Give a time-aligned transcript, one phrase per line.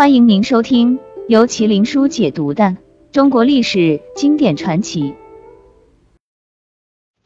[0.00, 0.98] 欢迎您收听
[1.28, 2.78] 由麒麟书解读的
[3.12, 5.14] 中国历史经典传奇。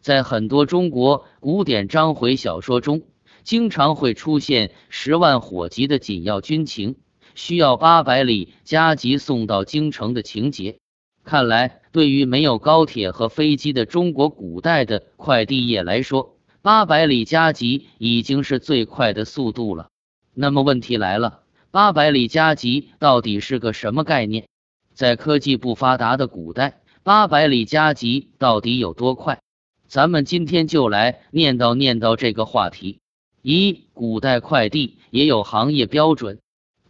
[0.00, 3.02] 在很多中国古典章回小说中，
[3.42, 6.96] 经常会出现十万火急的紧要军情，
[7.34, 10.78] 需要八百里加急送到京城的情节。
[11.24, 19.88] 看来，对于没有高铁和飞机的中国古代的快递业来说，八百里加急已经是最快的速度了。
[20.32, 21.41] 那么问题来了，
[21.72, 24.44] 八百里加急到底是个什么概念？
[24.92, 29.40] 在科技不发达的古代，八百里加急到底有多快？
[29.88, 33.00] 咱们今天就来念叨念叨这个话题。
[33.40, 36.40] 一、古代快递也有行业标准，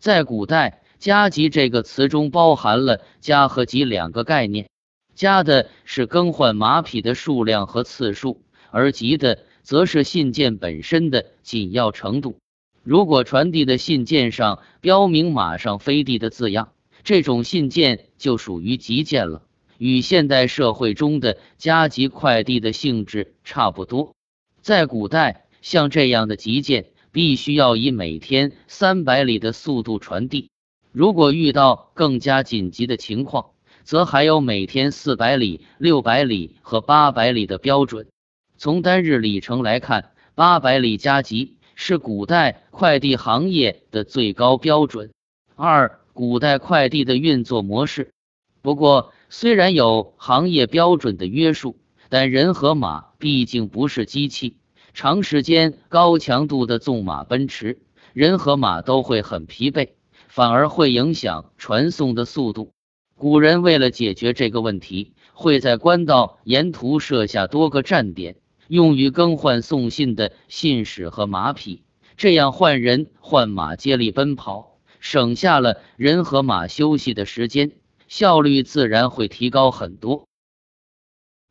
[0.00, 0.80] 在古代。
[0.98, 4.68] 加急这个词中包含了加和急两个概念，
[5.16, 12.36] 加的是更换马匹的数量和次数，而急的则是信件本身的紧要程度。
[12.84, 16.72] 如果传递的信件上标明“马上飞递”的字样，
[17.04, 19.42] 这种信件就属于急件了，
[19.78, 24.14] 与现代社会中的加急快递的性质差不多。
[24.60, 30.50] 在古代，像这样的急件必须要以每天三百里的速度传递。
[30.90, 33.50] 如果遇到更加紧急的情况，
[33.84, 38.08] 则还有每天四百里、六百里和八百里的标准。
[38.56, 45.10] 从单日里程来看，八百里加急是古代快递行业的最高标准。
[45.56, 48.12] 二、古代快递的运作模式。
[48.60, 51.76] 不过，虽然有行业标准的约束，
[52.08, 54.56] 但人和马毕竟不是机器，
[54.94, 57.78] 长时间高强度的纵马奔驰，
[58.12, 59.90] 人和马都会很疲惫。
[60.28, 62.72] 反而会影响传送的速度。
[63.16, 68.36] 古人为了解决这个问题，会在官道沿途设下多个站点，
[68.72, 71.82] 用于更换送信的信使和马匹，
[72.16, 77.72] 这样换人换马接力奔跑，省下了人和马休息的时间，
[78.08, 80.26] 效率自然会提高很多。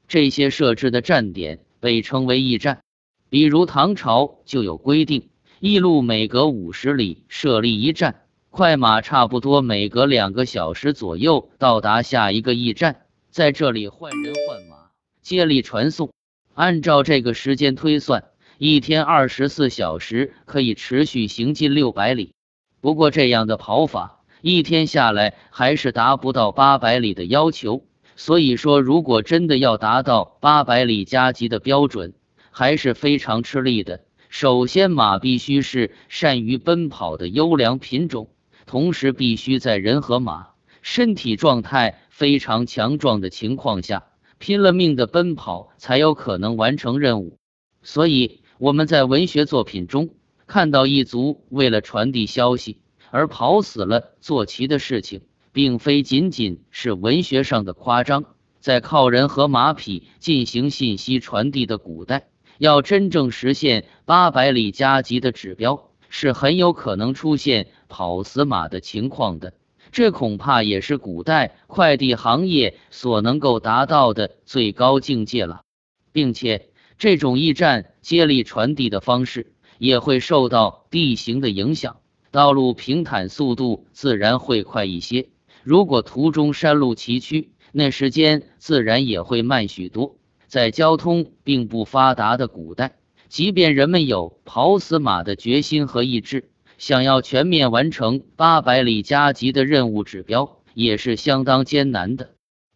[0.07, 2.81] 这些设置的站点被称为驿站，
[3.29, 5.29] 比如唐朝就有规定，
[5.59, 8.23] 驿路每隔五十里设立一站。
[8.49, 14.89] 快马差不多每隔两个小时左右到达下一个驿站，在这里换人换马，
[15.21, 16.11] 接力传送。
[16.53, 18.25] 按照这个时间推算，
[18.57, 22.33] 一天二十四小时可以持续行进六百里。
[22.81, 27.83] 不过这样的跑法，一天下来还是达不到八百里的要求。
[28.15, 32.13] 所以说，如果真的要达到八百里加急的标准，
[32.51, 34.01] 还是非常吃力的。
[34.29, 38.29] 首先，马必须是善于奔跑的优良品种。
[38.65, 40.49] 同时，必须在人和马
[40.81, 44.03] 身体状态非常强壮的情况下，
[44.41, 47.37] 拼了命的奔跑，才有可能完成任务。
[47.83, 50.09] 所以，我们在文学作品中
[50.47, 52.79] 看到一族为了传递消息
[53.11, 55.21] 而跑死了坐骑的事情，
[55.53, 58.25] 并非仅仅是文学上的夸张。
[58.59, 65.87] 在靠人和马匹进行信息传递的古代，要真正实现八百里加急的指标。
[66.13, 69.53] 是很有可能出现跑死马的情况的，
[69.91, 75.63] 这恐怕也是古代快递行业所能够达到的最高境界了，
[76.11, 81.97] 并且这种驿站接力传递的方式也会受到地形的影响，
[82.31, 85.29] 道路平坦，速度自然会快一些；
[85.63, 90.15] 如果途中山路崎岖，那时间自然也会慢许多。
[90.47, 92.97] 在交通并不发达的古代。
[93.29, 96.50] 即便人们有跑死马的决心和意志，
[96.81, 102.31] 想要全面完成八百里加急的任务指标，也是相当艰难的。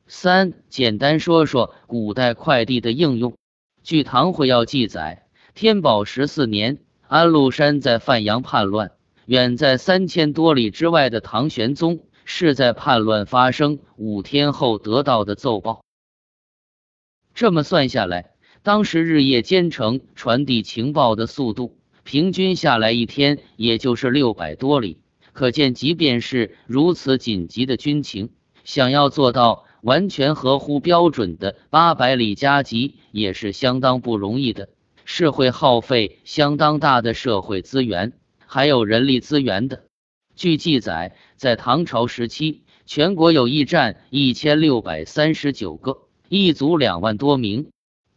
[0.05, 3.35] 三、简单说说古代快递的应用。
[3.81, 6.77] 据《唐会要》记载，天宝十四年，
[7.07, 8.91] 安禄山在范阳叛乱，
[9.25, 15.83] 远在三千多里之外的唐玄宗是在叛乱发生五天后得到的奏报。
[17.33, 18.33] 这么算下来。
[18.61, 24.99] 当时日夜兼程传递情报的速度，平均下来一天也就是六百多里。
[25.33, 28.29] 可见，即便是如此紧急的军情，
[28.63, 34.69] 想要做到完全合乎标准的八百里加急，也是相当不容易的，
[35.03, 38.13] 是会耗费相当大的社会资源，
[38.45, 39.85] 还有人力资源的。
[40.35, 47.67] 据记载，在唐朝时期，全国有驿站一千六百三十九个，驿卒两万多名。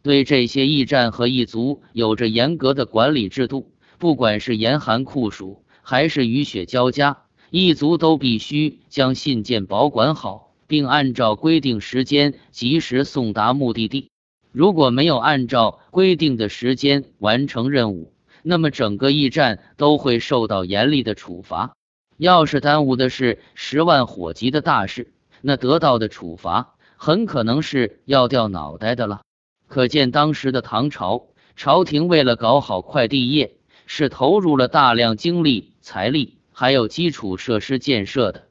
[0.03, 14.09] 对这些驿站和驿卒有着严格的管理制度，不管是严寒酷暑还是雨雪交加，驿卒都必须将信件保管好，并按照规定时间及时送达目的地。
[14.53, 21.73] 如果没有按照规定的时间完成任务，那么整个驿站都会受到严厉的处罚。
[22.15, 25.11] 要是耽误的是十万火急的大事，
[25.41, 29.21] 那得到的处罚很可能是要掉脑袋的了。
[29.67, 33.55] 可见当时的唐朝朝廷为了搞好快递业，
[33.91, 38.43] 是投入了大量精力、财力，还有基础设施建设的。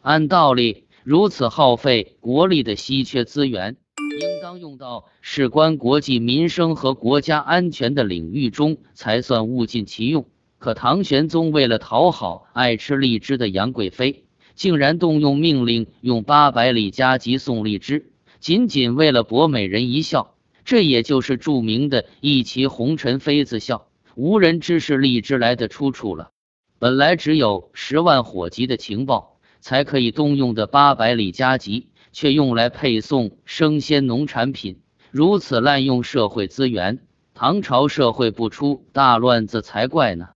[0.00, 3.76] 按道理，如此耗费国力的稀缺资源。
[4.18, 10.24] 应当用到事关国计民生和国家安全的领域中，才算物尽其用。
[10.56, 20.32] 可唐玄宗为了讨好爱吃荔枝的杨贵妃，竟然动用命令用八百里加急送荔枝，仅仅为了博美人一笑。
[20.64, 23.85] 这也就是著名的“一骑红尘妃子笑，
[24.16, 26.30] 无人知是荔枝来”的出处了。
[26.80, 31.86] 本来只有十万火急的情报才可以动用的八百里加急。
[32.12, 34.80] 却用来配送生鲜农产品，
[35.10, 37.00] 如此滥用社会资源，
[37.34, 40.28] 唐朝社会不出大乱子才怪呢。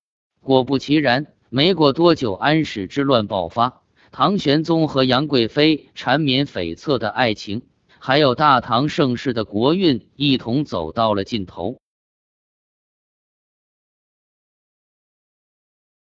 [0.43, 3.81] 果不其然，没过多久，安史之乱爆发，
[4.13, 7.63] 唐玄宗和杨贵妃缠绵悱恻的爱情，
[7.99, 11.79] 还有大唐盛世的国运，一同走到了尽头。